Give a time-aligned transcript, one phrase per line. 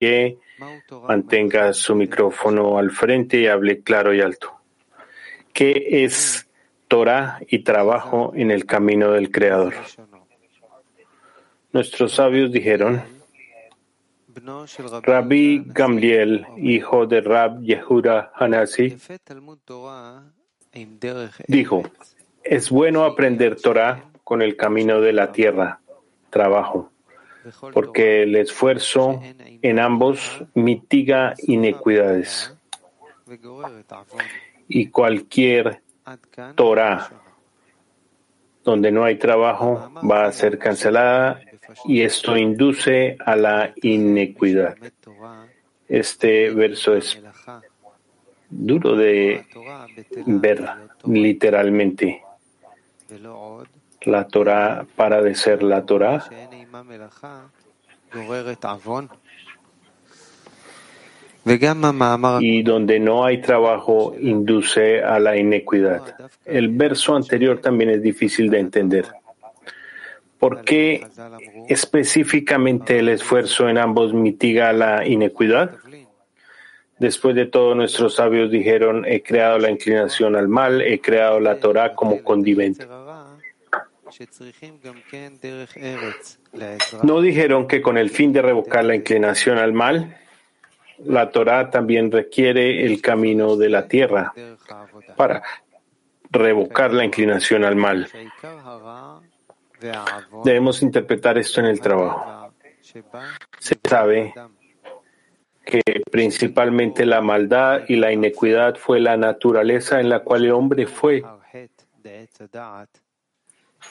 [0.00, 0.38] pie,
[1.06, 4.50] mantenga su micrófono al frente y hable claro y alto.
[5.52, 6.48] ¿Qué es
[6.88, 9.74] Torah y trabajo en el camino del Creador?
[11.72, 13.02] Nuestros sabios dijeron,
[15.02, 18.96] Rabbi Gamliel, hijo de Rab Yehuda Hanasi,
[21.46, 21.82] dijo,
[22.42, 25.80] es bueno aprender Torah con el camino de la tierra,
[26.30, 26.89] trabajo,
[27.72, 29.20] porque el esfuerzo
[29.62, 32.54] en ambos mitiga inequidades.
[34.68, 35.82] Y cualquier
[36.54, 37.10] Torah
[38.64, 41.40] donde no hay trabajo va a ser cancelada
[41.84, 44.76] y esto induce a la inequidad.
[45.88, 47.20] Este verso es
[48.48, 49.46] duro de
[50.26, 50.68] ver
[51.04, 52.22] literalmente.
[54.02, 56.24] La Torah para de ser la Torah
[62.40, 66.30] y donde no hay trabajo induce a la inequidad.
[66.44, 69.06] El verso anterior también es difícil de entender.
[70.38, 71.06] ¿Por qué
[71.68, 75.72] específicamente el esfuerzo en ambos mitiga la inequidad?
[76.98, 81.56] Después de todo, nuestros sabios dijeron, he creado la inclinación al mal, he creado la
[81.56, 82.86] Torah como condimento.
[87.02, 90.16] No dijeron que con el fin de revocar la inclinación al mal,
[91.04, 94.32] la Torah también requiere el camino de la tierra
[95.16, 95.42] para
[96.30, 98.08] revocar la inclinación al mal.
[100.44, 102.52] Debemos interpretar esto en el trabajo.
[103.58, 104.34] Se sabe
[105.64, 110.86] que principalmente la maldad y la inequidad fue la naturaleza en la cual el hombre
[110.86, 111.22] fue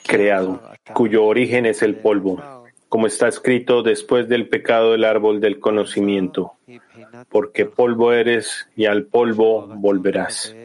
[0.05, 0.61] creado,
[0.93, 2.41] cuyo origen es el polvo,
[2.87, 6.53] como está escrito después del pecado del árbol del conocimiento,
[7.29, 10.55] porque polvo eres y al polvo volverás.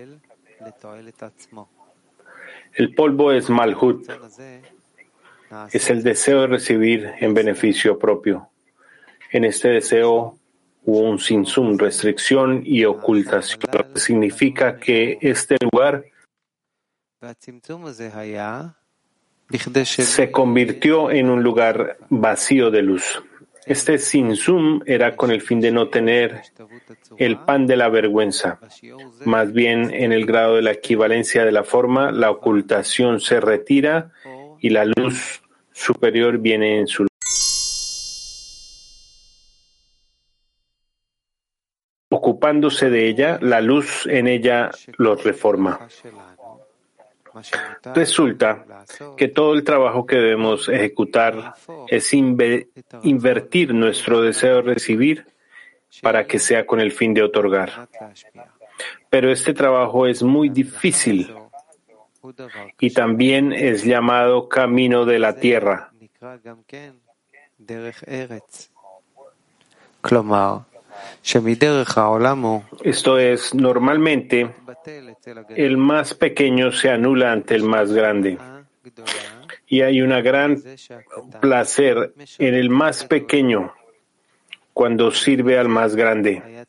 [2.73, 4.11] El polvo es malhut,
[5.73, 8.49] es el deseo de recibir en beneficio propio.
[9.31, 10.39] En este deseo
[10.85, 13.61] hubo un sinsum, restricción y ocultación,
[13.95, 16.05] significa que este lugar
[19.75, 23.23] se convirtió en un lugar vacío de luz.
[23.67, 26.43] Este sinsum era con el fin de no tener
[27.17, 28.59] el pan de la vergüenza.
[29.25, 34.11] Más bien, en el grado de la equivalencia de la forma, la ocultación se retira
[34.61, 37.09] y la luz superior viene en su lugar.
[42.11, 45.89] Ocupándose de ella, la luz en ella los reforma.
[47.95, 48.65] Resulta
[49.17, 51.55] que todo el trabajo que debemos ejecutar
[51.89, 55.27] es invertir nuestro deseo de recibir
[56.03, 57.89] para que sea con el fin de otorgar.
[59.11, 61.33] Pero este trabajo es muy difícil
[62.81, 65.93] y también es llamado camino de la tierra.
[72.83, 74.51] Esto es, normalmente,
[75.57, 78.39] el más pequeño se anula ante el más grande.
[79.67, 80.63] Y hay un gran
[81.41, 83.73] placer en el más pequeño
[84.73, 86.67] cuando sirve al más grande.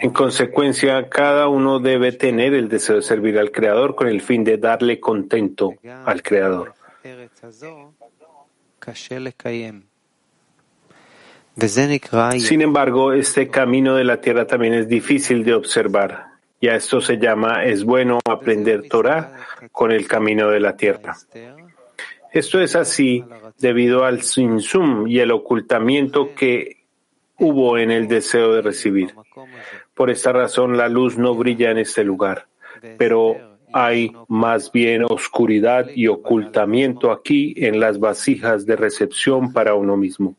[0.00, 4.44] En consecuencia, cada uno debe tener el deseo de servir al Creador con el fin
[4.44, 5.74] de darle contento
[6.04, 6.74] al Creador.
[12.40, 16.26] Sin embargo, este camino de la tierra también es difícil de observar.
[16.60, 19.36] Y a esto se llama, es bueno aprender Torah
[19.70, 21.16] con el camino de la tierra.
[22.32, 23.24] Esto es así
[23.58, 26.84] debido al sinsum y el ocultamiento que
[27.38, 29.14] hubo en el deseo de recibir.
[29.94, 32.48] Por esta razón la luz no brilla en este lugar,
[32.98, 39.96] pero hay más bien oscuridad y ocultamiento aquí en las vasijas de recepción para uno
[39.96, 40.36] mismo.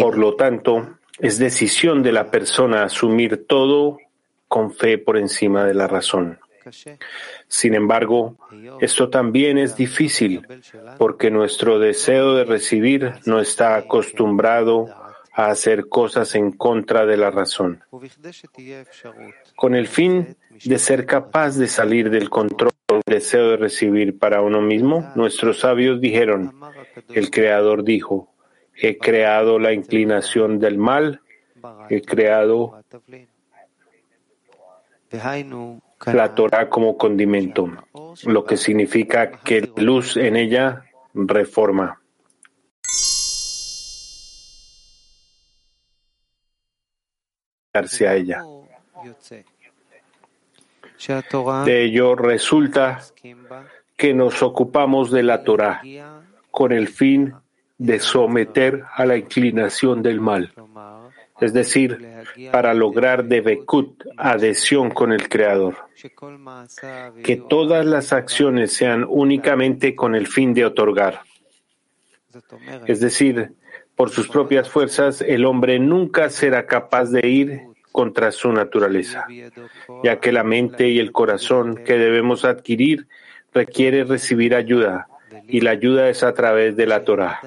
[0.00, 3.98] Por lo tanto, es decisión de la persona asumir todo
[4.46, 6.38] con fe por encima de la razón.
[7.48, 8.36] Sin embargo,
[8.80, 10.46] esto también es difícil
[10.98, 15.05] porque nuestro deseo de recibir no está acostumbrado a
[15.44, 17.84] hacer cosas en contra de la razón.
[19.54, 24.40] Con el fin de ser capaz de salir del control del deseo de recibir para
[24.40, 26.58] uno mismo, nuestros sabios dijeron,
[27.10, 28.32] el Creador dijo,
[28.74, 31.20] he creado la inclinación del mal,
[31.90, 32.82] he creado
[36.06, 37.70] la Torah como condimento,
[38.24, 42.00] lo que significa que luz en ella reforma.
[47.84, 48.44] A ella.
[51.64, 53.00] De ello resulta
[53.96, 55.82] que nos ocupamos de la Torah
[56.50, 57.34] con el fin
[57.78, 60.52] de someter a la inclinación del mal,
[61.40, 65.76] es decir, para lograr de Bekut adhesión con el Creador.
[67.22, 71.20] Que todas las acciones sean únicamente con el fin de otorgar.
[72.86, 73.52] Es decir,
[73.96, 79.26] por sus propias fuerzas, el hombre nunca será capaz de ir contra su naturaleza,
[80.04, 83.08] ya que la mente y el corazón que debemos adquirir
[83.54, 85.08] requiere recibir ayuda,
[85.48, 87.40] y la ayuda es a través de la Torah.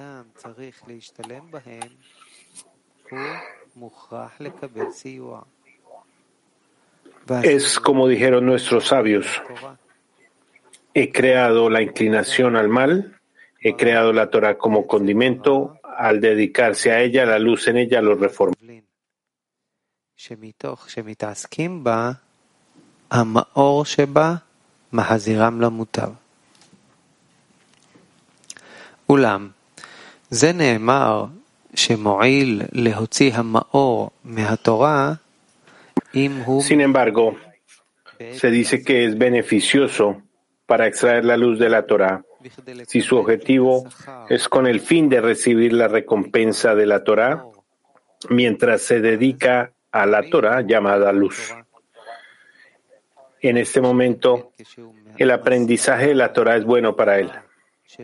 [7.43, 9.27] Es como dijeron nuestros sabios,
[10.95, 13.19] he creado la inclinación al mal,
[13.61, 18.15] he creado la Torah como condimento, al dedicarse a ella, la luz en ella lo
[18.15, 18.55] reforma.
[36.61, 37.37] Sin embargo,
[38.31, 40.21] se dice que es beneficioso
[40.65, 42.23] para extraer la luz de la Torah
[42.87, 43.87] si su objetivo
[44.29, 47.45] es con el fin de recibir la recompensa de la Torah
[48.29, 51.53] mientras se dedica a la Torah llamada luz.
[53.41, 54.51] En este momento,
[55.17, 57.31] el aprendizaje de la Torah es bueno para él.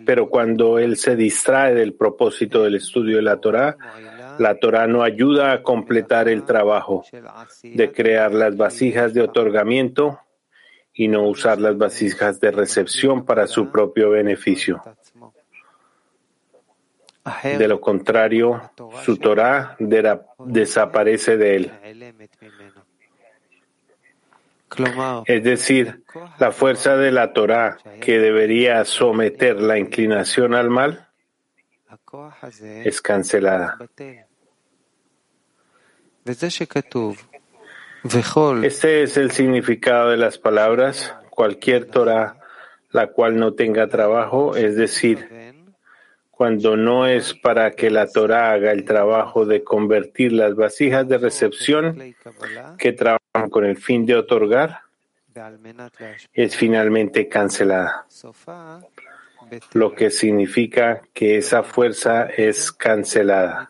[0.06, 3.78] Pero cuando él se distrae del propósito del estudio de la Torah,
[4.40, 7.04] la Torah no ayuda a completar el trabajo
[7.64, 10.20] de crear las vasijas de otorgamiento
[10.96, 14.82] y no usar las vasijas de recepción para su propio beneficio.
[17.44, 18.72] De lo contrario,
[19.04, 21.72] su Torah desaparece de él.
[25.26, 26.04] Es decir,
[26.40, 31.08] la fuerza de la Torah que debería someter la inclinación al mal
[32.84, 33.78] es cancelada.
[38.64, 41.16] Este es el significado de las palabras.
[41.30, 42.38] Cualquier Torah
[42.96, 45.28] la cual no tenga trabajo, es decir,
[46.32, 51.18] cuando no es para que la Torah haga el trabajo de convertir las vasijas de
[51.18, 52.16] recepción
[52.78, 54.80] que trabajan con el fin de otorgar,
[56.34, 58.06] es finalmente cancelada,
[59.74, 63.70] lo que significa que esa fuerza es cancelada.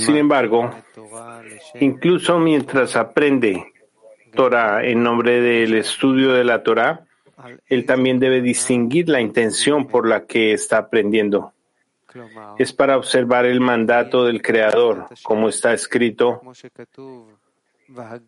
[0.00, 0.70] Sin embargo,
[1.80, 3.72] incluso mientras aprende
[4.32, 7.04] Torah en nombre del estudio de la Torah,
[7.68, 11.52] él también debe distinguir la intención por la que está aprendiendo.
[12.58, 16.42] Es para observar el mandato del Creador, como está escrito,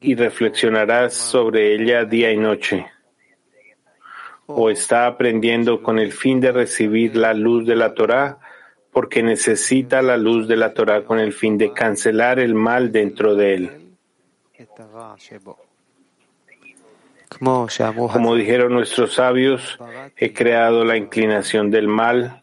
[0.01, 2.87] y reflexionarás sobre ella día y noche.
[4.47, 8.39] O está aprendiendo con el fin de recibir la luz de la Torah
[8.93, 13.35] porque necesita la luz de la Torah con el fin de cancelar el mal dentro
[13.35, 13.97] de él.
[17.39, 19.79] Como dijeron nuestros sabios,
[20.17, 22.43] he creado la inclinación del mal,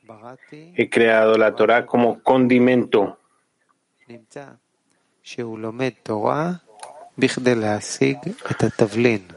[0.52, 3.20] he creado la Torah como condimento.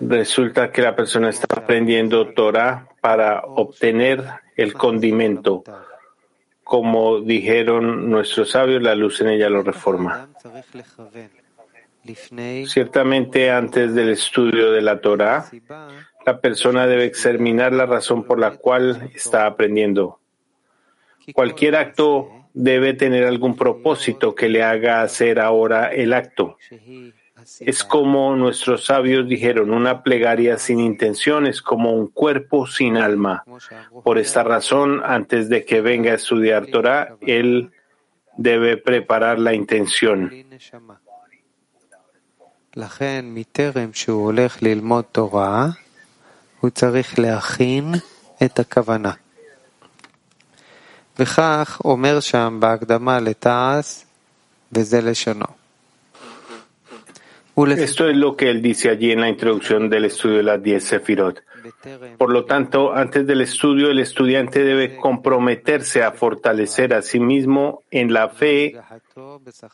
[0.01, 4.25] Resulta que la persona está aprendiendo Torah para obtener
[4.57, 5.63] el condimento
[6.65, 10.29] como dijeron nuestros sabios, la luz en ella lo reforma.
[12.67, 15.45] Ciertamente antes del estudio de la Torah,
[16.27, 20.19] la persona debe examinar la razón por la cual está aprendiendo.
[21.33, 26.57] Cualquier acto debe tener algún propósito que le haga hacer ahora el acto.
[27.61, 33.45] Es como nuestros sabios dijeron, una plegaria sin intención es como un cuerpo sin alma.
[34.05, 37.71] Por esta razón, antes de que venga a estudiar Torah, él
[38.37, 40.31] debe preparar la intención.
[57.55, 60.85] Esto es lo que él dice allí en la introducción del estudio de las diez
[60.85, 61.43] Sefirot.
[62.17, 67.83] Por lo tanto, antes del estudio, el estudiante debe comprometerse a fortalecer a sí mismo
[67.91, 68.81] en la fe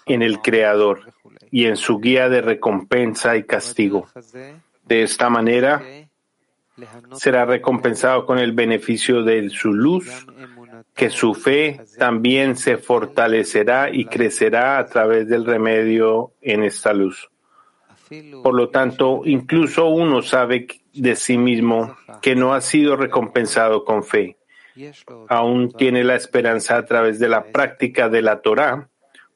[0.06, 1.12] en el Creador
[1.50, 4.08] y en su guía de recompensa y castigo.
[4.84, 5.82] De esta manera,
[7.12, 10.26] será recompensado con el beneficio de su luz,
[10.94, 17.28] que su fe también se fortalecerá y crecerá a través del remedio en esta luz.
[18.42, 24.02] Por lo tanto, incluso uno sabe de sí mismo que no ha sido recompensado con
[24.02, 24.36] fe.
[25.28, 28.88] Aún tiene la esperanza a través de la práctica de la Torah,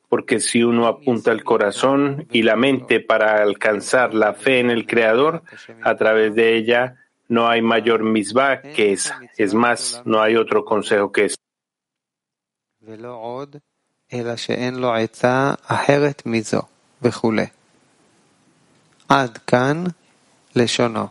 [0.08, 4.86] porque si uno apunta el corazón y la mente para alcanzar la fe en el
[4.86, 5.42] Creador,
[5.82, 6.96] a través de ella
[7.28, 9.20] no hay mayor misbah que esa.
[9.36, 11.36] Es más, no hay otro consejo que ese.
[19.12, 19.84] עד כאן
[20.56, 21.06] לשונו.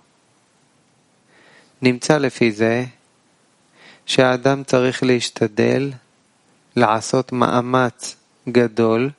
[1.82, 2.84] נמצא לפי זה
[4.06, 5.92] שהאדם צריך להשתדל
[6.76, 8.16] לעשות מאמץ
[8.50, 9.10] גדול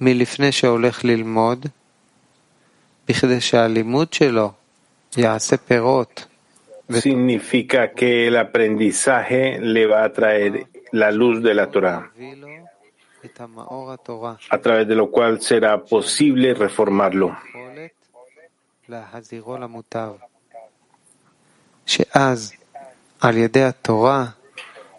[0.00, 1.66] מלפני שהולך ללמוד,
[3.08, 4.52] בכדי שהלימוד שלו
[5.16, 6.26] יעשה פירות.
[6.88, 10.52] Significa que el aprendizaje le va a traer
[10.92, 12.02] la luz de la Torah.
[14.50, 17.36] A través de lo cual será posible reformarlo.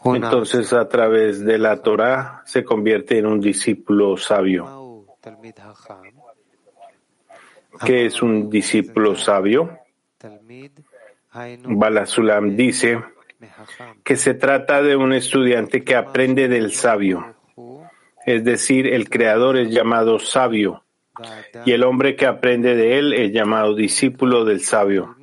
[0.03, 5.03] Entonces, a través de la Torah se convierte en un discípulo sabio.
[7.85, 9.79] ¿Qué es un discípulo sabio?
[11.65, 13.03] Balasulam dice
[14.03, 17.36] que se trata de un estudiante que aprende del sabio
[18.27, 20.83] es decir, el creador es llamado sabio
[21.65, 25.15] y el hombre que aprende de él es llamado discípulo del sabio.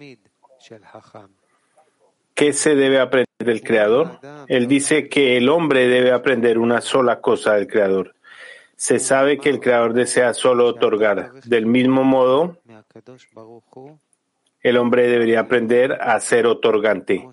[2.33, 4.21] ¿Qué se debe aprender del creador?
[4.49, 8.15] Él dice que el hombre debe aprender una sola cosa del creador.
[8.75, 11.31] Se sabe que el creador desea solo otorgar.
[11.45, 12.57] Del mismo modo,
[14.63, 17.29] el hombre debería aprender a ser otorgante.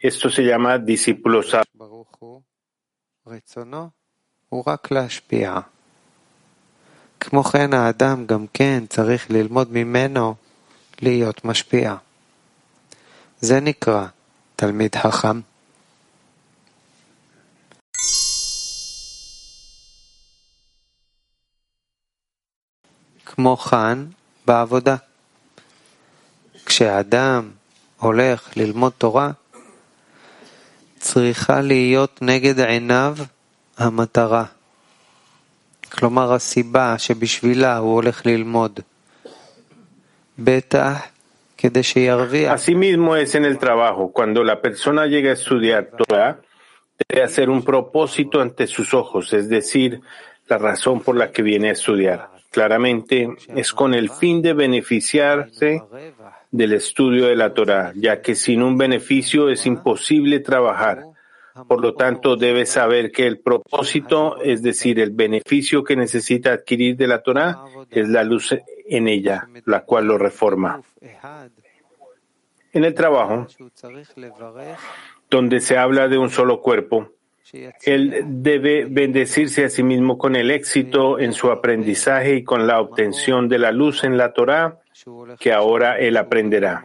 [0.00, 2.42] Esto se llama discípulo sabio.
[4.54, 5.58] הוא רק להשפיע.
[7.20, 10.34] כמו כן האדם גם כן צריך ללמוד ממנו
[11.02, 11.96] להיות משפיע.
[13.40, 14.06] זה נקרא
[14.56, 15.40] תלמיד חכם.
[23.24, 23.98] כמו כן
[24.46, 24.96] בעבודה.
[26.66, 27.50] כשאדם
[27.98, 29.30] הולך ללמוד תורה,
[30.98, 33.16] צריכה להיות נגד עיניו
[33.77, 34.45] המטרה,
[35.91, 38.79] כלומר הסיבה שבשבילה הוא הולך ללמוד.
[40.39, 41.07] בטח
[41.57, 42.53] כדי שירוויח.
[42.53, 44.11] Asimismo es en el trabajo.
[44.13, 46.39] Cuando la persona llega a estudiar Torah,
[47.07, 50.01] debe hacer un propósito ante sus ojos, es decir,
[50.47, 52.29] la razón por la que viene a estudiar.
[52.51, 55.83] Claramente es con el fin de beneficiarse
[56.51, 61.05] del estudio de la Torah, ya que sin un beneficio es imposible trabajar.
[61.68, 66.96] Por lo tanto, debe saber que el propósito, es decir, el beneficio que necesita adquirir
[66.96, 68.56] de la Torah, es la luz
[68.86, 70.82] en ella, la cual lo reforma.
[72.72, 73.46] En el trabajo,
[75.30, 77.10] donde se habla de un solo cuerpo,
[77.84, 82.80] él debe bendecirse a sí mismo con el éxito en su aprendizaje y con la
[82.80, 84.80] obtención de la luz en la Torah
[85.38, 86.82] que ahora él aprenderá.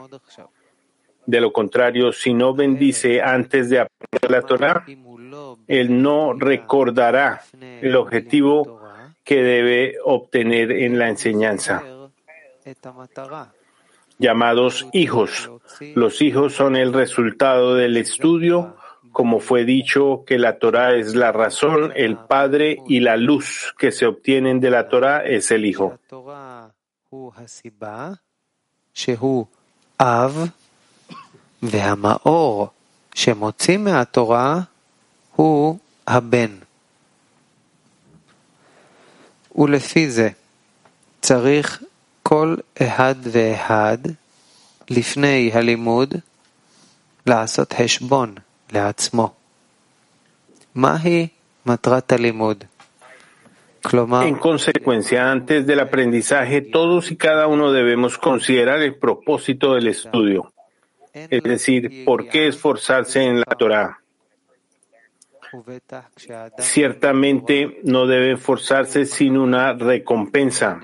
[1.29, 4.83] De lo contrario, si no bendice antes de aprender la Torah,
[5.67, 8.81] él no recordará el objetivo
[9.23, 11.83] que debe obtener en la enseñanza.
[14.17, 15.51] Llamados hijos.
[15.93, 18.75] Los hijos son el resultado del estudio,
[19.11, 23.91] como fue dicho que la Torah es la razón, el Padre y la luz que
[23.91, 25.99] se obtienen de la Torah es el Hijo.
[31.62, 32.68] והמאור
[33.14, 34.60] שמוציא מהתורה
[35.36, 36.50] הוא הבן.
[39.56, 40.28] ולפי זה
[41.20, 41.82] צריך
[42.22, 43.98] כל אחד ואחד
[44.90, 46.14] לפני הלימוד
[47.26, 48.34] לעשות חשבון
[48.72, 49.32] לעצמו.
[50.74, 51.26] מהי
[51.66, 52.64] מטרת הלימוד?
[53.86, 60.50] En consecuencia, antes del aprendizaje, todos y cada uno debemos considerar el propósito del estudio.
[61.13, 63.99] Es decir, ¿por qué esforzarse en la Torah?
[66.57, 70.79] Ciertamente no debe esforzarse sin una recompensa.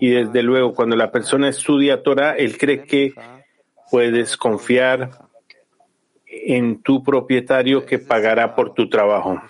[0.00, 3.14] Y desde luego, cuando la persona estudia Torah, él cree que
[3.90, 5.10] puedes confiar
[6.26, 9.40] en tu propietario que pagará por tu trabajo.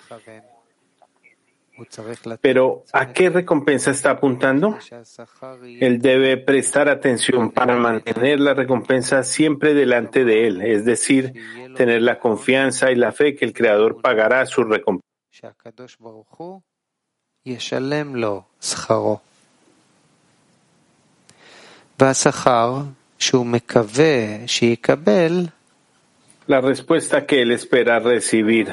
[2.40, 4.78] Pero ¿a qué recompensa está apuntando?
[5.80, 11.32] Él debe prestar atención para mantener la recompensa siempre delante de él, es decir,
[11.76, 15.04] tener la confianza y la fe que el Creador pagará su recompensa.
[26.46, 28.68] La respuesta que él espera recibir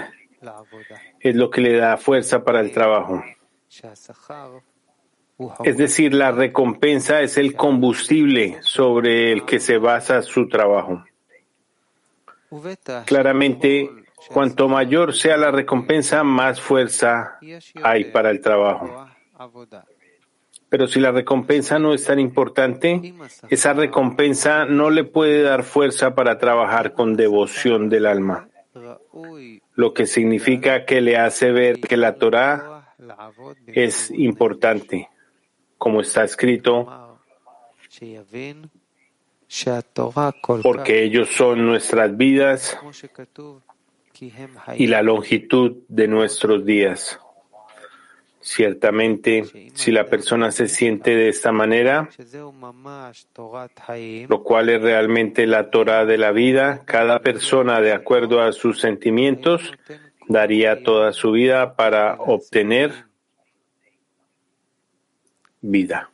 [1.21, 3.23] es lo que le da fuerza para el trabajo.
[5.63, 11.03] Es decir, la recompensa es el combustible sobre el que se basa su trabajo.
[13.05, 13.89] Claramente,
[14.27, 17.39] cuanto mayor sea la recompensa, más fuerza
[17.81, 19.07] hay para el trabajo.
[20.69, 23.13] Pero si la recompensa no es tan importante,
[23.49, 28.47] esa recompensa no le puede dar fuerza para trabajar con devoción del alma
[29.75, 32.93] lo que significa que le hace ver que la Torah
[33.67, 35.09] es importante,
[35.77, 37.19] como está escrito,
[40.63, 42.77] porque ellos son nuestras vidas
[44.75, 47.19] y la longitud de nuestros días.
[48.41, 49.43] Ciertamente,
[49.75, 52.09] si la persona se siente de esta manera,
[54.27, 58.79] lo cual es realmente la Torah de la vida, cada persona, de acuerdo a sus
[58.79, 59.71] sentimientos,
[60.27, 63.05] daría toda su vida para obtener
[65.61, 66.09] vida.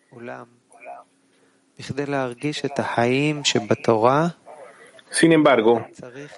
[5.09, 5.87] Sin embargo,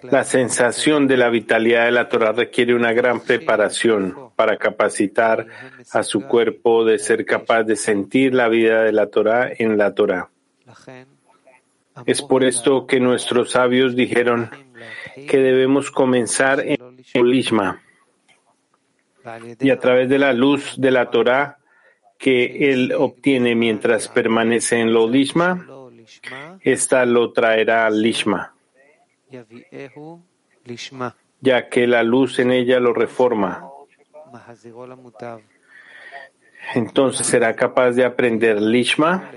[0.03, 5.47] la sensación de la vitalidad de la Torah requiere una gran preparación para capacitar
[5.91, 9.93] a su cuerpo de ser capaz de sentir la vida de la Torah en la
[9.95, 10.29] Torah.
[12.05, 14.49] Es por esto que nuestros sabios dijeron
[15.27, 16.77] que debemos comenzar en
[17.13, 17.81] el Lishma
[19.59, 21.57] y a través de la luz de la Torah
[22.17, 25.67] que él obtiene mientras permanece en lo Lishma,
[26.62, 28.53] esta lo traerá al Lishma
[31.41, 33.69] ya que la luz en ella lo reforma.
[36.75, 39.31] Entonces será capaz de aprender Lishma,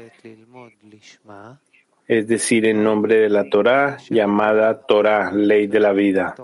[2.06, 6.34] es decir, en nombre de la Torah, llamada Torah, ley de la vida,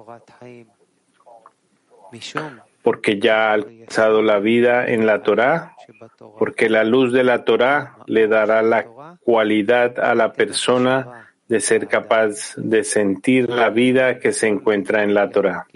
[2.83, 5.77] porque ya ha alcanzado la vida en la Torah,
[6.39, 8.87] porque la luz de la Torah le dará la
[9.21, 15.15] cualidad a la persona de ser capaz de sentir la vida que se encuentra en
[15.15, 15.67] la Torah.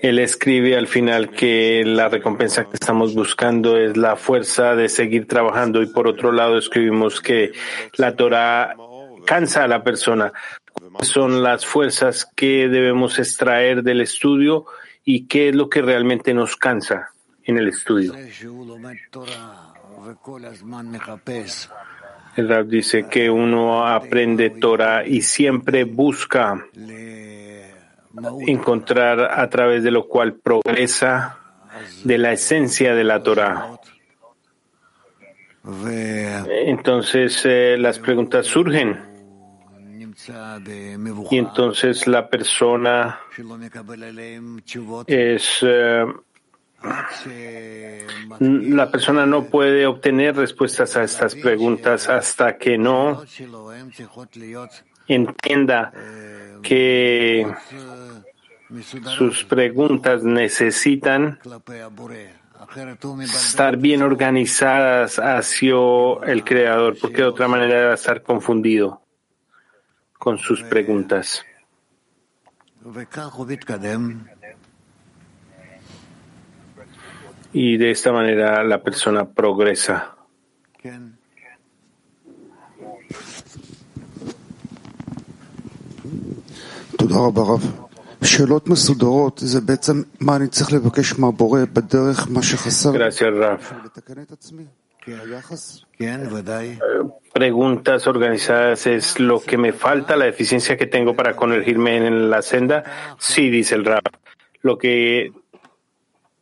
[0.00, 5.28] Él escribe al final que la recompensa que estamos buscando es la fuerza de seguir
[5.28, 7.52] trabajando y por otro lado escribimos que
[7.96, 8.74] la Torah
[9.26, 10.32] cansa a la persona.
[10.72, 14.64] ¿Cuáles son las fuerzas que debemos extraer del estudio
[15.04, 17.10] y qué es lo que realmente nos cansa
[17.44, 18.14] en el estudio?
[22.36, 26.66] El Rab dice que uno aprende Torah y siempre busca
[28.46, 31.38] encontrar a través de lo cual progresa
[32.04, 33.78] de la esencia de la Torah.
[36.48, 39.10] Entonces eh, las preguntas surgen.
[41.30, 43.20] Y entonces la persona
[45.06, 46.04] es eh,
[48.40, 53.22] la persona no puede obtener respuestas a estas preguntas hasta que no
[55.06, 55.92] entienda
[56.62, 57.46] que
[59.18, 61.38] sus preguntas necesitan
[63.20, 65.74] estar bien organizadas hacia
[66.26, 69.02] el Creador, porque de otra manera va a estar confundido
[70.18, 71.44] con sus preguntas.
[77.52, 80.16] Y de esta manera la persona progresa.
[92.92, 93.72] Gracias, Raf.
[97.32, 102.42] Preguntas organizadas es lo que me falta, la eficiencia que tengo para corregirme en la
[102.42, 102.84] senda.
[103.18, 104.04] Sí, dice el Raf.
[104.62, 105.32] Lo que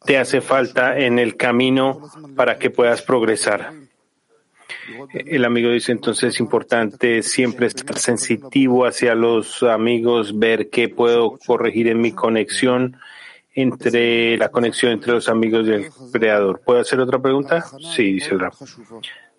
[0.04, 2.00] te hace falta en el camino
[2.36, 3.72] para que puedas progresar.
[5.12, 11.38] El amigo dice entonces es importante siempre estar sensitivo hacia los amigos, ver qué puedo
[11.46, 12.96] corregir en mi conexión
[13.54, 16.60] entre la conexión entre los amigos y el creador.
[16.64, 17.64] ¿Puedo hacer otra pregunta?
[17.94, 18.52] Sí, dice el Rab.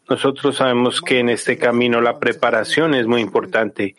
[0.09, 3.95] Nosotros sabemos que en este camino la preparación es muy importante.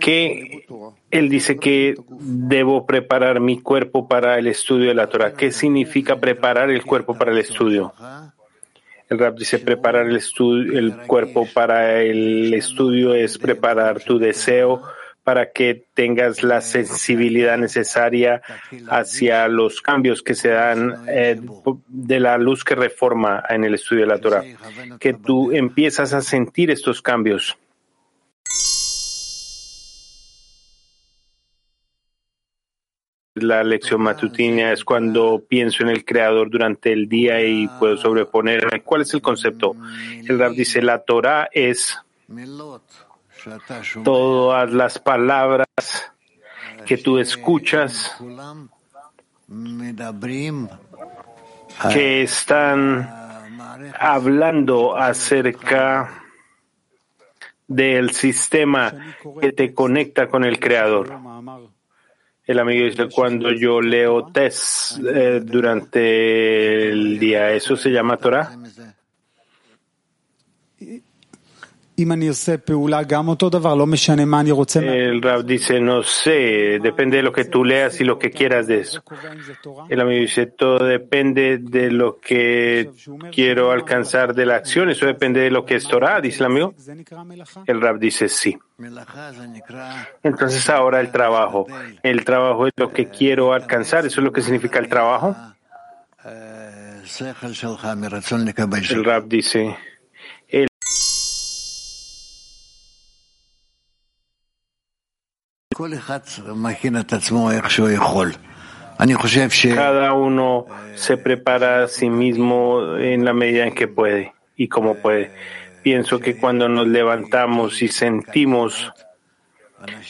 [0.00, 0.66] Que
[1.10, 5.34] él dice que debo preparar mi cuerpo para el estudio de la Torah.
[5.34, 7.94] ¿Qué significa preparar el cuerpo para el estudio?
[9.08, 14.82] El rap dice preparar el, estudio, el cuerpo para el estudio es preparar tu deseo
[15.26, 18.42] para que tengas la sensibilidad necesaria
[18.88, 21.40] hacia los cambios que se dan eh,
[21.88, 24.44] de la luz que reforma en el estudio de la Torah,
[25.00, 27.58] que tú empiezas a sentir estos cambios.
[33.34, 38.82] La lección matutina es cuando pienso en el Creador durante el día y puedo sobreponerme.
[38.82, 39.74] ¿Cuál es el concepto?
[40.24, 41.98] El Rab dice, la Torah es
[44.04, 45.66] todas las palabras
[46.84, 48.16] que tú escuchas
[51.92, 53.08] que están
[53.98, 56.22] hablando acerca
[57.66, 61.12] del sistema que te conecta con el Creador.
[62.44, 68.56] El amigo dice, cuando yo leo test eh, durante el día, ¿eso se llama Torah?
[74.84, 78.66] El Rab dice, no sé, depende de lo que tú leas y lo que quieras
[78.66, 79.02] de eso.
[79.88, 82.90] El amigo dice, todo depende de lo que
[83.32, 86.74] quiero alcanzar de la acción, eso depende de lo que es Torah, dice el amigo.
[87.66, 88.58] El Rab dice, sí.
[90.22, 91.66] Entonces ahora el trabajo.
[92.02, 95.34] El trabajo es lo que quiero alcanzar, eso es lo que significa el trabajo.
[98.98, 99.76] El Rab dice,
[109.74, 114.94] Cada uno se prepara a sí mismo en la medida en que puede y como
[114.94, 115.32] puede.
[115.82, 118.90] Pienso que cuando nos levantamos y sentimos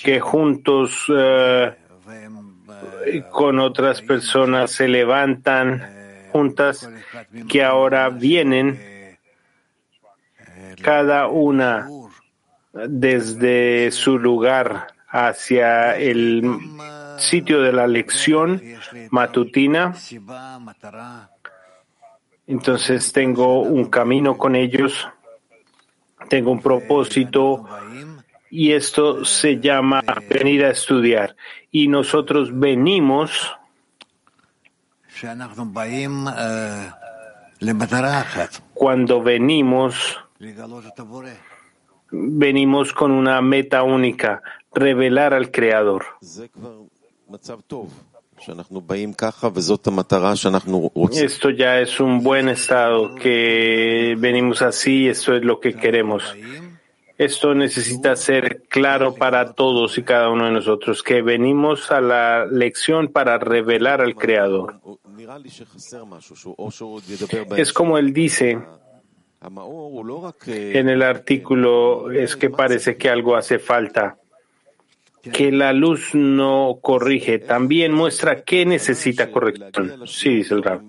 [0.05, 1.74] que juntos eh,
[3.33, 5.83] con otras personas se levantan
[6.31, 6.88] juntas,
[7.48, 9.18] que ahora vienen
[10.81, 11.88] cada una
[12.72, 16.42] desde su lugar hacia el
[17.18, 18.62] sitio de la lección
[19.10, 19.94] matutina.
[22.46, 25.08] Entonces tengo un camino con ellos,
[26.28, 27.66] tengo un propósito
[28.50, 31.36] y esto se llama venir a estudiar.
[31.70, 33.56] Y nosotros venimos
[38.74, 40.18] cuando venimos
[42.10, 44.42] venimos con una meta única,
[44.76, 46.04] revelar al Creador.
[51.10, 56.22] Esto ya es un buen estado, que venimos así, esto es lo que queremos.
[57.18, 62.44] Esto necesita ser claro para todos y cada uno de nosotros, que venimos a la
[62.44, 64.80] lección para revelar al Creador.
[67.56, 68.58] Es como él dice,
[70.46, 74.18] en el artículo es que parece que algo hace falta,
[75.32, 80.06] que la luz no corrige, también muestra qué necesita corrección.
[80.06, 80.82] Sí, dice el Rab.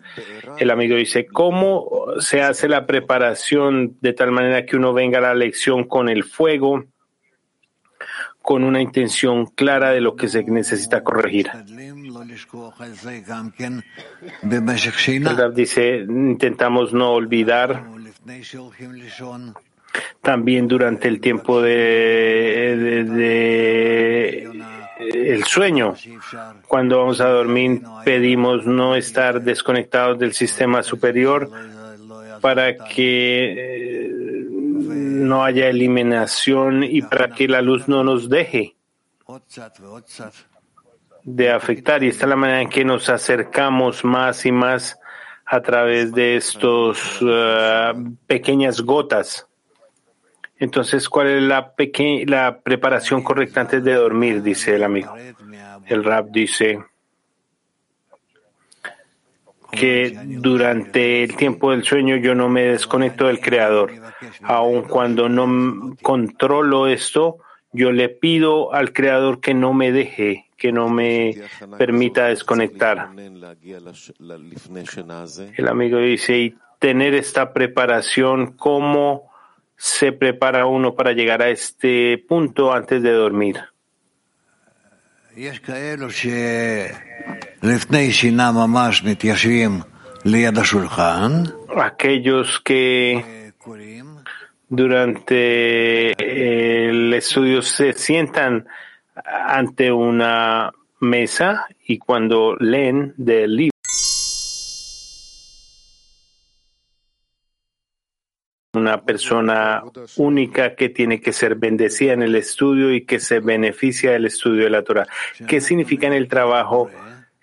[0.57, 5.21] El amigo dice, ¿cómo se hace la preparación de tal manera que uno venga a
[5.21, 6.85] la lección con el fuego,
[8.41, 11.49] con una intención clara de lo que se necesita corregir?
[15.07, 17.83] El Rab dice, intentamos no olvidar
[20.21, 22.73] también durante el tiempo de,
[24.99, 25.95] el sueño.
[26.67, 31.49] Cuando vamos a dormir pedimos no estar desconectados del sistema superior
[32.41, 38.75] para que eh, no haya eliminación y para que la luz no nos deje
[41.23, 42.03] de afectar.
[42.03, 44.99] Y esta es la manera en que nos acercamos más y más
[45.45, 49.46] a través de estos uh, pequeñas gotas.
[50.59, 51.73] Entonces, ¿cuál es la,
[52.25, 54.41] la preparación correcta antes de dormir?
[54.41, 55.13] Dice el amigo.
[55.85, 56.79] El rap dice
[59.71, 63.91] que durante el tiempo del sueño yo no me desconecto del Creador.
[64.41, 67.37] Aun cuando no controlo esto,
[67.71, 71.35] yo le pido al Creador que no me deje que no me
[71.77, 73.09] permita desconectar.
[75.55, 79.31] El amigo dice, y tener esta preparación, ¿cómo
[79.77, 83.61] se prepara uno para llegar a este punto antes de dormir?
[91.77, 93.53] Aquellos que
[94.67, 96.11] durante
[96.89, 98.67] el estudio se sientan
[99.23, 103.76] ante una mesa y cuando leen del libro
[108.87, 109.83] una persona
[110.15, 114.63] única que tiene que ser bendecida en el estudio y que se beneficia del estudio
[114.63, 115.07] de la Torah.
[115.47, 116.89] ¿Qué significa en el trabajo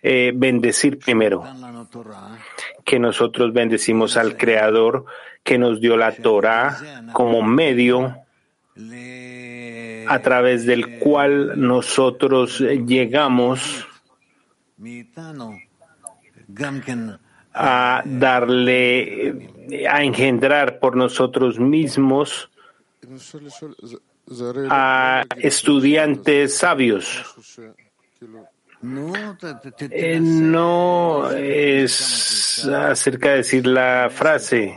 [0.02, 1.44] eh, bendecir primero?
[2.84, 5.04] Que nosotros bendecimos al Creador
[5.42, 6.78] que nos dio la Torah
[7.12, 8.16] como medio
[10.08, 13.86] a través del cual nosotros llegamos
[17.54, 19.48] a darle,
[19.88, 22.50] a engendrar por nosotros mismos
[24.70, 27.24] a estudiantes sabios.
[29.90, 34.76] Eh, no es acerca de decir la frase.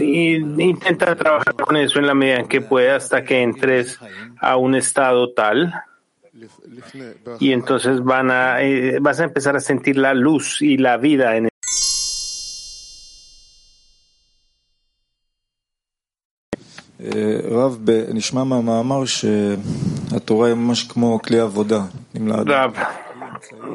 [0.00, 3.98] Intenta trabajar con eso en la medida en que pueda hasta que entres
[4.40, 5.72] a un estado tal
[7.40, 11.36] y entonces van a, eh, vas a empezar a sentir la luz y la vida
[11.36, 11.48] en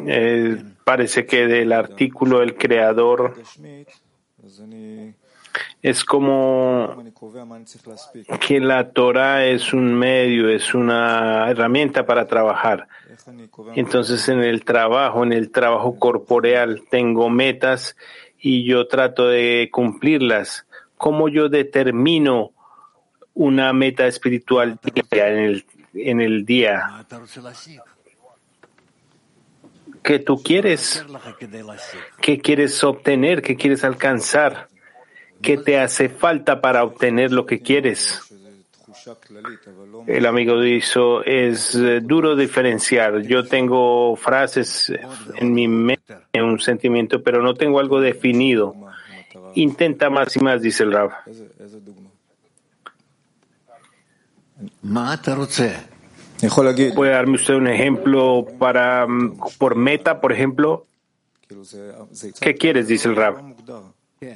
[0.06, 3.36] eh, parece que del artículo el creador
[5.82, 7.04] es como
[8.40, 12.88] que la Torah es un medio, es una herramienta para trabajar.
[13.76, 17.96] Entonces en el trabajo, en el trabajo corporeal, tengo metas
[18.40, 20.66] y yo trato de cumplirlas.
[20.98, 22.52] ¿Cómo yo determino
[23.34, 24.80] una meta espiritual
[25.12, 27.06] en el, en el día?
[30.04, 31.06] ¿Qué tú quieres?
[32.22, 33.42] ¿Qué quieres obtener?
[33.42, 34.68] ¿Qué quieres alcanzar?
[35.44, 38.22] ¿Qué te hace falta para obtener lo que quieres?
[40.08, 43.22] El amigo dijo, es eh, duro diferenciar.
[43.22, 44.92] Yo tengo frases
[45.36, 48.76] en mi mente, un sentimiento, pero no tengo algo definido.
[49.56, 51.12] Intenta más y más, dice el Rab.
[56.96, 60.86] ¿Puede darme usted un ejemplo para, mm, por meta, por ejemplo?
[62.40, 62.88] ¿Qué quieres?
[62.88, 63.36] Dice el Rab.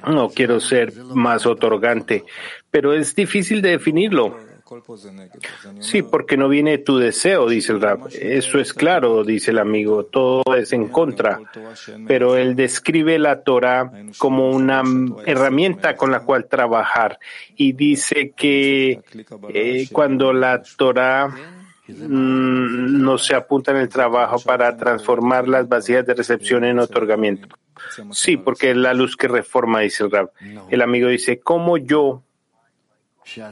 [0.08, 2.24] No quiero ser más otorgante,
[2.72, 4.38] pero es difícil de definirlo.
[5.80, 8.08] Sí, porque no viene tu deseo, dice el rap.
[8.12, 10.06] Eso es claro, dice el amigo.
[10.06, 11.40] Todo es en contra.
[12.06, 14.84] Pero él describe la Torah como una
[15.26, 17.18] herramienta con la cual trabajar.
[17.56, 19.00] Y dice que
[19.54, 21.57] eh, cuando la Torah
[21.88, 27.48] no se apunta en el trabajo para transformar las vacías de recepción en otorgamiento.
[28.12, 30.32] Sí, porque es la luz que reforma, dice el Rab.
[30.70, 32.24] El amigo dice, ¿cómo yo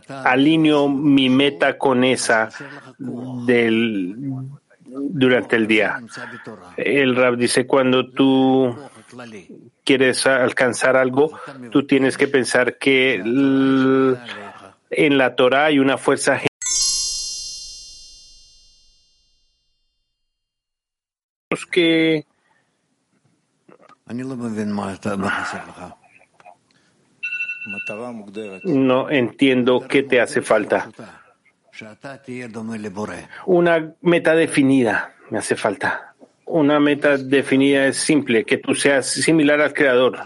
[0.08, 2.50] alineo mi meta con esa
[2.98, 4.16] del,
[4.86, 6.02] durante el día?
[6.78, 8.76] El Rab dice, cuando tú
[9.84, 11.32] quieres alcanzar algo,
[11.72, 16.42] tú tienes que pensar que en la Torah hay una fuerza
[21.64, 22.26] que
[28.64, 30.90] no entiendo qué te hace falta.
[33.46, 36.14] Una meta definida me hace falta.
[36.46, 40.20] Una meta definida es simple, que tú seas similar al creador.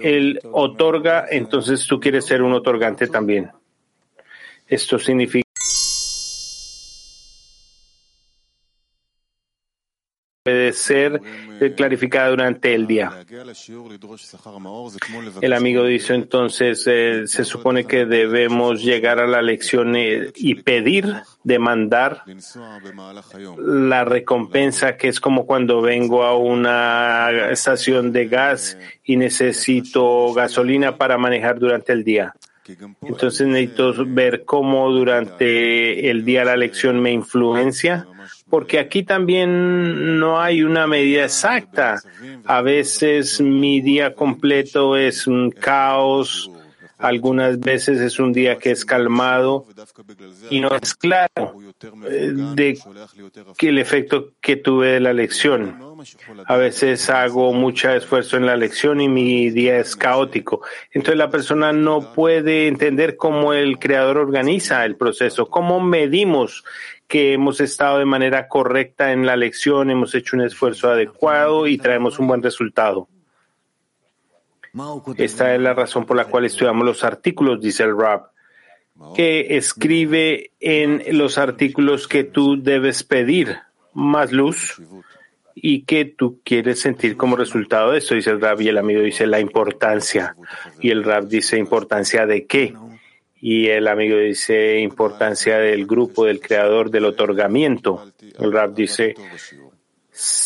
[0.00, 3.50] Él otorga, entonces tú quieres ser un otorgante también.
[4.66, 5.41] Esto significa
[10.52, 11.20] puede ser
[11.76, 13.12] clarificada durante el día.
[15.40, 20.56] El amigo dice entonces, eh, se supone que debemos llegar a la lección eh, y
[20.56, 22.24] pedir, demandar
[23.58, 30.96] la recompensa, que es como cuando vengo a una estación de gas y necesito gasolina
[30.96, 32.34] para manejar durante el día.
[33.02, 38.06] Entonces necesito ver cómo durante el día la lección me influencia
[38.52, 42.02] porque aquí también no hay una medida exacta.
[42.44, 46.50] A veces mi día completo es un caos,
[47.02, 49.66] algunas veces es un día que es calmado
[50.50, 51.54] y no es claro
[52.08, 52.78] eh, de
[53.58, 55.78] que el efecto que tuve de la lección.
[56.46, 60.62] A veces hago mucho esfuerzo en la lección y mi día es caótico.
[60.92, 66.64] Entonces la persona no puede entender cómo el creador organiza el proceso, cómo medimos
[67.08, 71.76] que hemos estado de manera correcta en la lección, hemos hecho un esfuerzo adecuado y
[71.76, 73.08] traemos un buen resultado.
[75.16, 78.30] Esta es la razón por la cual estudiamos los artículos, dice el Rab,
[79.14, 83.58] que escribe en los artículos que tú debes pedir
[83.92, 84.80] más luz
[85.54, 89.02] y que tú quieres sentir como resultado de eso, dice el Rab, y el amigo
[89.02, 90.34] dice la importancia.
[90.80, 92.74] Y el Rab dice importancia de qué.
[93.40, 98.12] Y el amigo dice importancia del grupo, del creador, del otorgamiento.
[98.38, 99.14] El Rab dice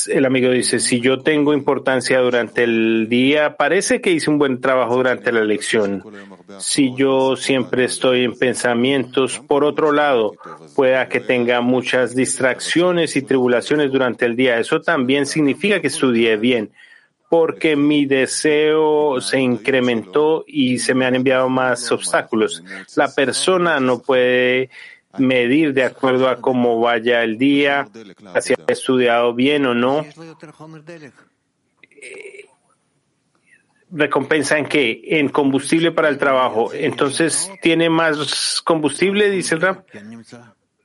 [0.09, 4.61] el amigo dice, si yo tengo importancia durante el día, parece que hice un buen
[4.61, 6.05] trabajo durante la lección.
[6.59, 10.35] Si yo siempre estoy en pensamientos, por otro lado,
[10.76, 14.59] pueda que tenga muchas distracciones y tribulaciones durante el día.
[14.61, 16.70] Eso también significa que estudié bien,
[17.29, 22.62] porque mi deseo se incrementó y se me han enviado más obstáculos.
[22.94, 24.70] La persona no puede
[25.18, 27.88] medir de acuerdo a cómo vaya el día,
[28.40, 30.07] si ha estudiado bien o no.
[33.90, 35.00] Recompensa en qué?
[35.05, 36.72] En combustible para el trabajo.
[36.72, 39.31] Entonces, ¿tiene más combustible?
[39.31, 39.87] Dice el rap.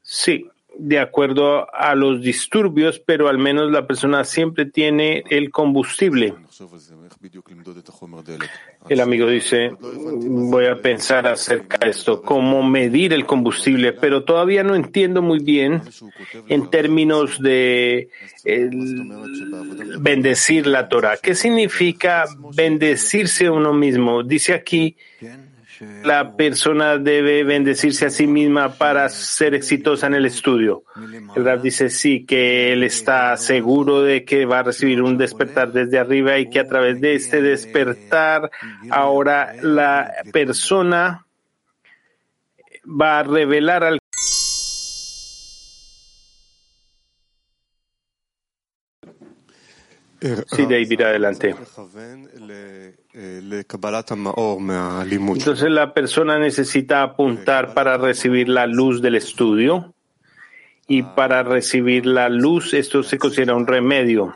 [0.02, 0.50] Sí,
[0.84, 6.34] de acuerdo a los disturbios, pero al menos la persona siempre tiene el combustible.
[8.90, 14.64] El amigo dice, voy a pensar acerca de esto, cómo medir el combustible, pero todavía
[14.64, 15.84] no entiendo muy bien
[16.48, 18.10] en términos de
[20.00, 21.18] bendecir la Torah.
[21.22, 24.24] ¿Qué significa bendecirse uno mismo?
[24.24, 24.98] Dice aquí
[26.04, 30.84] la persona debe bendecirse a sí misma para ser exitosa en el estudio.
[31.36, 35.72] El Rab dice sí, que él está seguro de que va a recibir un despertar
[35.72, 38.52] desde arriba y que a través de este despertar
[38.90, 41.26] ahora la persona
[42.86, 44.00] va a revelar al
[50.22, 51.56] Sí, David, adelante.
[55.36, 59.94] Entonces la persona necesita apuntar para recibir la luz del estudio
[60.88, 64.34] y para recibir la luz esto se considera un remedio.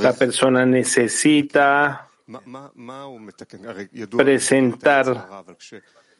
[0.00, 2.08] La persona necesita
[4.16, 5.28] presentar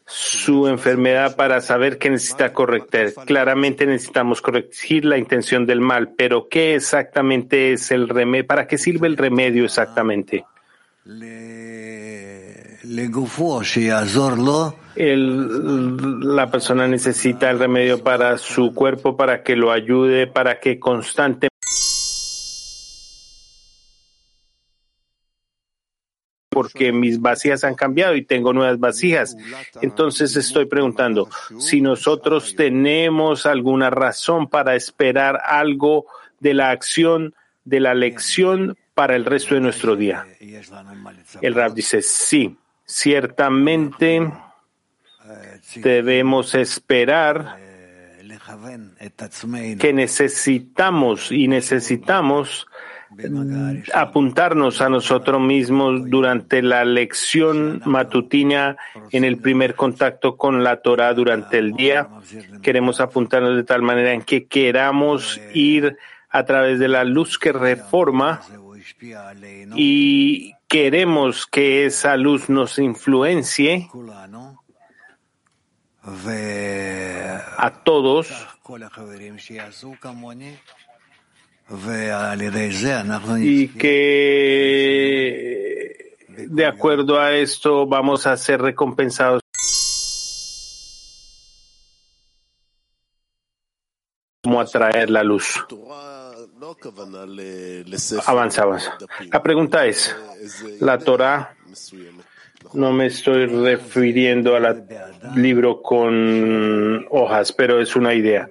[0.07, 3.15] su enfermedad para saber que necesita corregir.
[3.27, 8.47] Claramente necesitamos corregir la intención del mal, pero ¿qué exactamente es el remedio?
[8.47, 10.45] ¿Para qué sirve el remedio exactamente?
[14.95, 21.52] la persona necesita el remedio para su cuerpo, para que lo ayude, para que constantemente
[26.63, 29.37] porque mis vasijas han cambiado y tengo nuevas vasijas.
[29.81, 36.07] Entonces estoy preguntando si nosotros tenemos alguna razón para esperar algo
[36.39, 40.25] de la acción, de la lección para el resto de nuestro día.
[41.41, 44.31] El Rab dice, sí, ciertamente
[45.75, 47.59] debemos esperar
[49.81, 52.69] que necesitamos y necesitamos
[53.95, 58.77] apuntarnos a nosotros mismos durante la lección matutina
[59.11, 62.09] en el primer contacto con la Torah durante el día.
[62.63, 65.97] Queremos apuntarnos de tal manera en que queramos ir
[66.31, 68.41] a través de la luz que reforma
[69.77, 73.89] y queremos que esa luz nos influencie
[77.59, 78.29] a todos
[83.39, 84.83] y que
[86.49, 89.41] de acuerdo a esto vamos a ser recompensados.
[94.43, 95.65] Como atraer la luz.
[98.27, 98.91] Avanzamos.
[99.31, 100.15] La pregunta es,
[100.81, 101.57] la Torah,
[102.75, 104.87] no me estoy refiriendo al
[105.37, 108.49] libro con hojas, pero es una idea.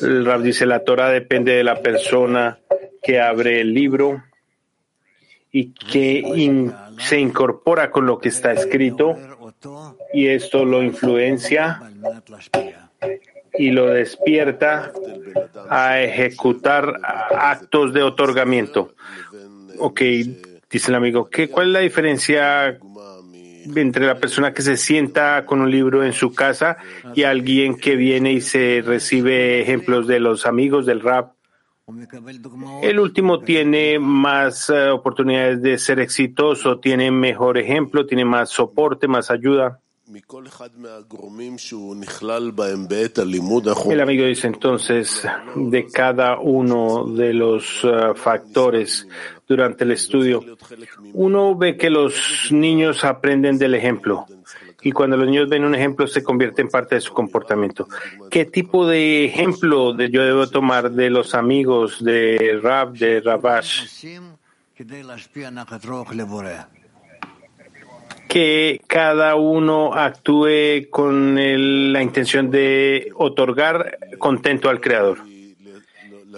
[0.00, 2.58] El Rab dice, la Torah depende de la persona
[3.02, 4.22] que abre el libro
[5.50, 9.16] y que se incorpora con lo que está escrito
[10.12, 11.80] y esto lo influencia
[13.54, 14.92] y lo despierta
[15.68, 18.94] a ejecutar actos de otorgamiento.
[19.78, 20.00] Ok,
[20.70, 22.78] dice el amigo, ¿qué, ¿cuál es la diferencia
[23.74, 26.76] entre la persona que se sienta con un libro en su casa
[27.14, 31.32] y alguien que viene y se recibe ejemplos de los amigos del rap.
[32.82, 39.08] El último tiene más eh, oportunidades de ser exitoso, tiene mejor ejemplo, tiene más soporte,
[39.08, 39.80] más ayuda.
[43.90, 49.06] El amigo dice entonces, de cada uno de los uh, factores
[49.48, 50.44] durante el estudio,
[51.14, 54.26] uno ve que los niños aprenden del ejemplo
[54.82, 57.88] y cuando los niños ven un ejemplo se convierte en parte de su comportamiento.
[58.30, 63.86] ¿Qué tipo de ejemplo de yo debo tomar de los amigos de Rab, de Rabash?
[68.28, 71.34] que cada uno actúe con
[71.92, 75.18] la intención de otorgar contento al Creador.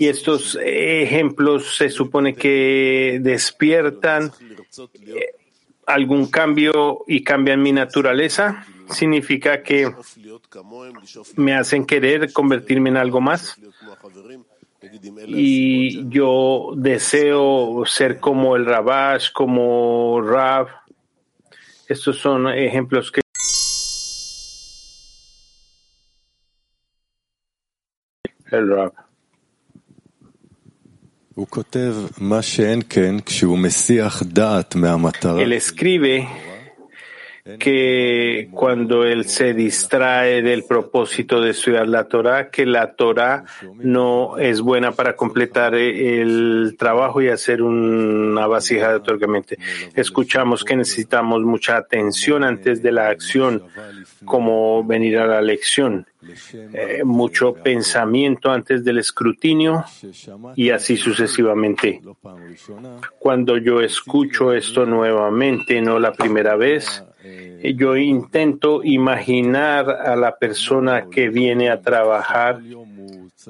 [0.00, 4.32] Y estos ejemplos se supone que despiertan
[5.06, 5.34] eh,
[5.86, 8.64] algún cambio y cambian mi naturaleza.
[8.88, 9.94] Significa que
[11.36, 13.60] me hacen querer convertirme en algo más.
[15.26, 20.68] Y yo deseo ser como el Rabash, como Rab,
[21.86, 23.20] estos son ejemplos que
[28.50, 29.09] el rap.
[35.40, 36.26] Él escribe
[37.58, 43.44] que cuando él se distrae del propósito de estudiar la Torah, que la Torah
[43.76, 49.54] no es buena para completar el trabajo y hacer una vasija de otorgamiento.
[49.94, 53.62] Escuchamos que necesitamos mucha atención antes de la acción,
[54.24, 56.06] como venir a la lección.
[56.52, 59.84] Eh, mucho pensamiento antes del escrutinio
[60.54, 62.02] y así sucesivamente.
[63.18, 67.02] Cuando yo escucho esto nuevamente, no la primera vez,
[67.76, 72.60] yo intento imaginar a la persona que viene a trabajar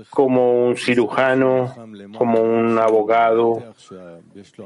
[0.09, 1.75] como un cirujano,
[2.17, 3.75] como un abogado,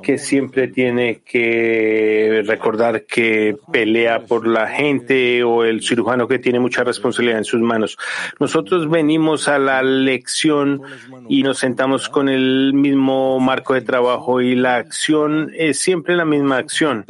[0.02, 6.60] que siempre tiene que recordar que pelea por la gente o el cirujano que tiene
[6.60, 7.96] mucha responsabilidad en sus manos.
[8.38, 10.82] Nosotros venimos a la lección
[11.28, 16.24] y nos sentamos con el mismo marco de trabajo y la acción es siempre la
[16.24, 17.06] misma acción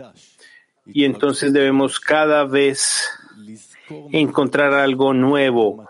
[0.86, 3.08] y entonces debemos cada vez
[4.12, 5.88] encontrar algo nuevo,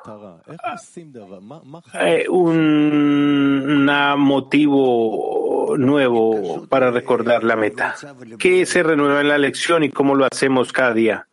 [2.01, 3.85] eh, un
[4.19, 7.95] motivo nuevo para recordar la meta.
[8.39, 11.27] ¿Qué se renueva en la lección y cómo lo hacemos cada día?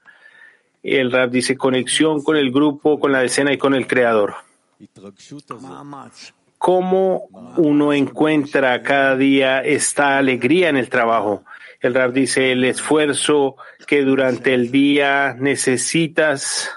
[0.83, 4.33] El rap dice conexión con el grupo, con la decena y con el creador.
[6.57, 11.43] ¿Cómo uno encuentra cada día esta alegría en el trabajo?
[11.81, 13.55] El Rab dice el esfuerzo
[13.87, 16.69] que durante el día necesitas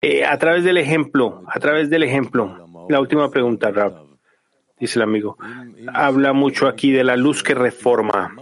[0.00, 2.86] eh, a través del ejemplo, a través del ejemplo.
[2.88, 4.06] La última pregunta, Rab,
[4.78, 5.36] dice el amigo.
[5.92, 8.36] Habla mucho aquí de la luz que reforma.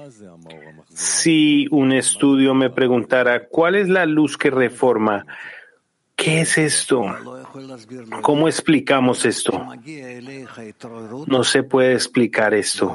[0.88, 5.24] Si un estudio me preguntara, ¿cuál es la luz que reforma?
[6.22, 7.02] ¿Qué es esto?
[8.20, 9.66] ¿Cómo explicamos esto?
[11.26, 12.94] No se puede explicar esto.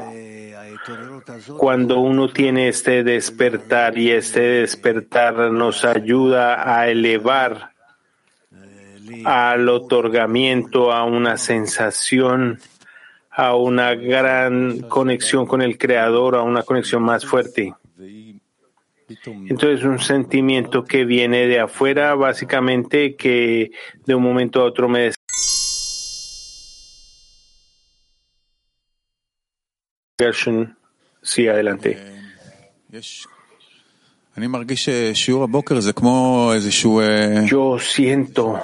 [1.57, 7.71] Cuando uno tiene este despertar y este despertar nos ayuda a elevar
[9.23, 12.59] al otorgamiento, a una sensación,
[13.31, 17.73] a una gran conexión con el Creador, a una conexión más fuerte.
[19.07, 23.71] Entonces, un sentimiento que viene de afuera, básicamente, que
[24.05, 25.11] de un momento a otro me
[31.21, 31.97] Sí, adelante.
[37.47, 38.61] Yo siento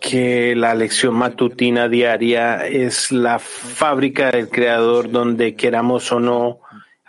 [0.00, 6.60] que la lección matutina diaria es la fábrica del creador donde queramos o no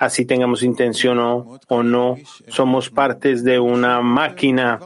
[0.06, 4.80] así tengamos intención o, no, somos partes de una máquina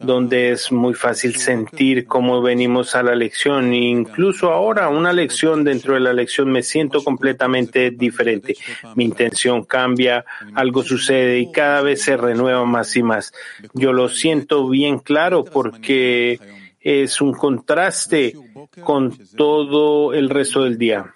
[0.00, 3.72] donde es muy fácil sentir cómo venimos a la lección.
[3.72, 8.56] incluso ahora, una lección dentro de la lección, me siento completamente diferente.
[8.94, 10.24] Mi intención cambia,
[10.54, 13.32] algo sucede y cada vez se renueva más y más.
[13.72, 16.38] Yo lo siento bien claro porque
[16.80, 18.34] es un contraste
[18.84, 21.12] con todo el resto del día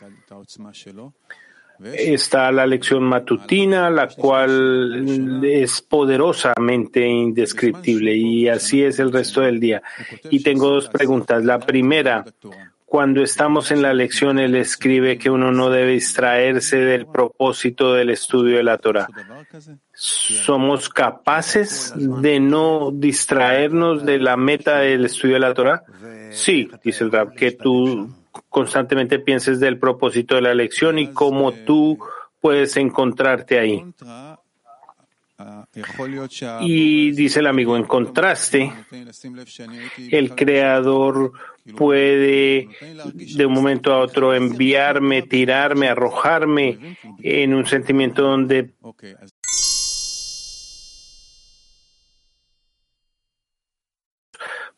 [1.83, 9.61] está la lección matutina, la cual es poderosamente indescriptible y así es el resto del
[9.61, 9.83] día.
[10.31, 11.45] Y tengo dos preguntas.
[11.45, 12.25] La primera,
[12.91, 18.11] Cuando estamos en la lección, él escribe que uno no debe distraerse del propósito del
[18.11, 19.07] estudio de la Torah.
[19.93, 25.85] ¿Somos capaces de no distraernos de la meta del estudio de la Torah?
[26.33, 28.11] Sí, dice el Rab, que tú
[28.51, 31.99] constantemente pienses del propósito de la lección y cómo tú
[32.41, 33.85] puedes encontrarte ahí.
[36.61, 38.73] Y dice el amigo, en contraste,
[40.11, 41.33] el creador
[41.77, 42.69] puede
[43.15, 48.75] de un momento a otro enviarme, tirarme, arrojarme en un sentimiento donde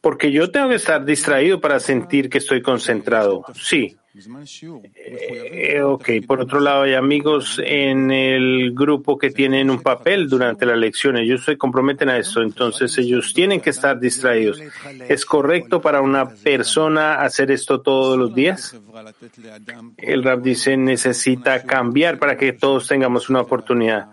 [0.02, 3.44] porque yo tengo que estar distraído para sentir que estoy concentrado.
[3.54, 3.96] Sí.
[4.94, 10.66] Eh, ok, por otro lado, hay amigos en el grupo que tienen un papel durante
[10.66, 11.16] la lección.
[11.16, 14.60] Ellos se comprometen a esto, entonces ellos tienen que estar distraídos.
[15.08, 18.76] ¿Es correcto para una persona hacer esto todos los días?
[19.96, 24.08] El rap dice necesita cambiar para que todos tengamos una oportunidad.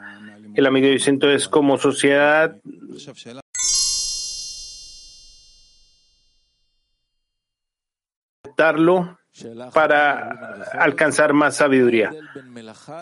[0.54, 2.56] El amigo dice entonces como sociedad
[9.74, 10.30] para
[10.80, 12.12] alcanzar más sabiduría.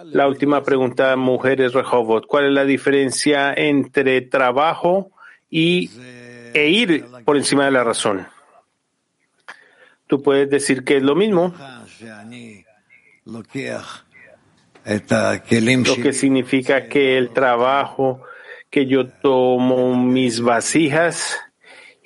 [0.05, 5.11] La última pregunta, mujeres Rehovot, ¿cuál es la diferencia entre trabajo
[5.49, 5.89] y,
[6.53, 8.27] e ir por encima de la razón?
[10.07, 11.53] Tú puedes decir que es lo mismo.
[15.97, 18.21] Lo que significa que el trabajo,
[18.69, 21.37] que yo tomo mis vasijas,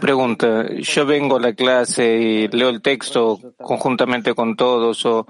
[0.00, 5.26] Pregunta, yo vengo a la clase y leo el texto conjuntamente con todos, o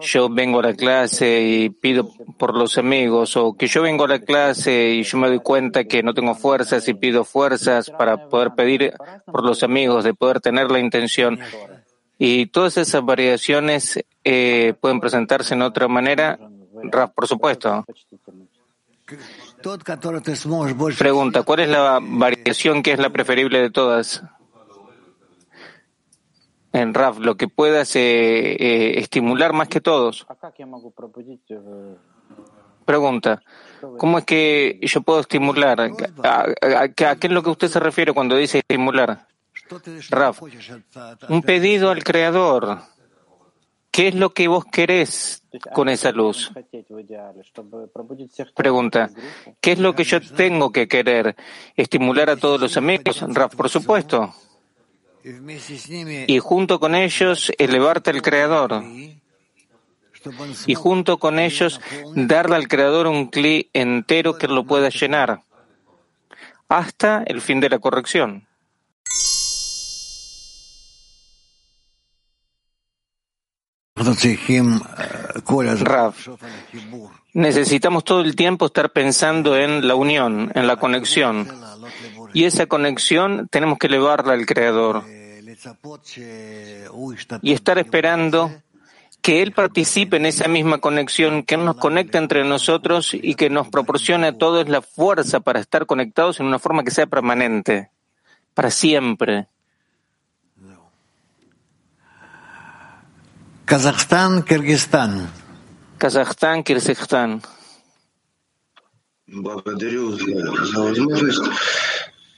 [0.00, 4.08] yo vengo a la clase y pido por los amigos, o que yo vengo a
[4.08, 8.28] la clase y yo me doy cuenta que no tengo fuerzas y pido fuerzas para
[8.28, 11.38] poder pedir por los amigos, de poder tener la intención.
[12.18, 16.36] Y todas esas variaciones eh, pueden presentarse en otra manera,
[17.14, 17.84] por supuesto.
[20.98, 24.22] Pregunta, ¿cuál es la variación que es la preferible de todas?
[26.72, 30.26] En RAF, lo que puedas eh, eh, estimular más que todos.
[32.84, 33.42] Pregunta,
[33.98, 35.80] ¿cómo es que yo puedo estimular?
[35.80, 39.26] ¿A, qué es lo que usted se refiere cuando dice estimular?
[40.10, 40.42] Raf,
[41.28, 42.78] un pedido al Creador.
[43.90, 45.42] ¿Qué es lo que vos querés
[45.74, 46.52] con esa luz?
[48.54, 49.10] Pregunta,
[49.60, 51.36] ¿qué es lo que yo tengo que querer?
[51.76, 53.24] ¿Estimular a todos los amigos?
[53.28, 54.34] Raf, por supuesto.
[56.26, 58.82] Y junto con ellos, elevarte al Creador.
[60.66, 61.80] Y junto con ellos,
[62.14, 65.42] darle al Creador un cli entero que lo pueda llenar.
[66.68, 68.47] Hasta el fin de la corrección.
[75.80, 76.14] Rav,
[77.34, 81.48] necesitamos todo el tiempo estar pensando en la unión, en la conexión.
[82.34, 85.04] Y esa conexión tenemos que elevarla al Creador.
[87.42, 88.52] Y estar esperando
[89.20, 93.68] que Él participe en esa misma conexión, que nos conecte entre nosotros y que nos
[93.68, 97.90] proporcione a todos la fuerza para estar conectados en una forma que sea permanente,
[98.54, 99.48] para siempre.
[103.67, 105.29] Kazajstán, Kirguistán.
[105.97, 107.41] Kazajstán, Kirguistán.
[109.27, 111.43] Благодарю за возможность.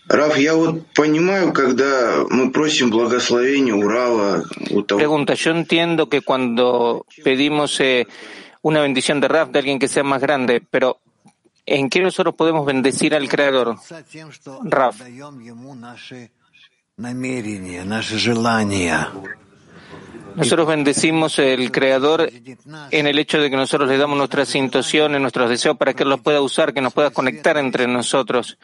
[0.07, 4.99] Раф, я вот понимаю, когда мы просим благословения Урала у того...
[4.99, 8.05] Pregunta, yo entiendo que cuando pedimos eh,
[8.61, 10.99] una bendición de Raf, de alguien que sea más grande, pero
[11.65, 13.77] ¿en qué nosotros podemos bendecir al Creador?
[14.63, 15.01] Raf.
[20.36, 22.30] Nosotros bendecimos el Creador
[22.90, 26.08] en el hecho de que nosotros le damos nuestras intenciones, nuestros deseos para que Él
[26.08, 28.58] los pueda usar, que nos pueda conectar entre nosotros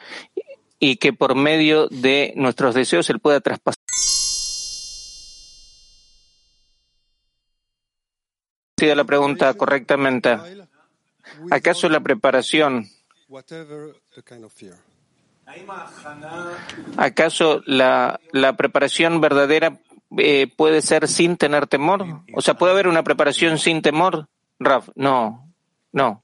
[0.79, 3.77] y que por medio de nuestros deseos Él pueda traspasar.
[8.79, 10.37] la pregunta correctamente.
[11.49, 12.87] ¿Acaso la preparación?
[16.97, 19.79] ¿Acaso la, la preparación verdadera
[20.17, 22.05] eh, puede ser sin tener temor?
[22.33, 24.27] O sea, ¿puede haber una preparación sin temor?
[24.59, 25.51] Raf, no,
[25.91, 26.21] no.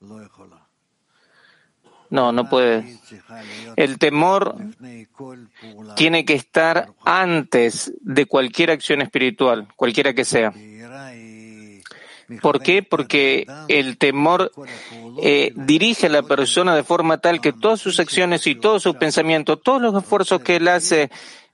[2.09, 2.99] No, no puede.
[3.75, 4.55] El temor
[5.95, 10.53] tiene que estar antes de cualquier acción espiritual, cualquiera que sea.
[12.41, 12.83] ¿Por qué?
[12.83, 14.51] Porque el temor
[15.21, 18.95] eh, dirige a la persona de forma tal que todas sus acciones y todos sus
[18.95, 21.09] pensamientos, todos los esfuerzos que él hace,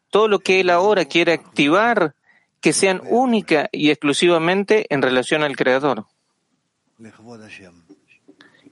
[0.10, 2.16] todo lo que él ahora quiere activar,
[2.62, 6.06] que sean única y exclusivamente en relación al Creador.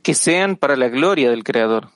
[0.03, 1.89] Que sean para la gloria del Creador.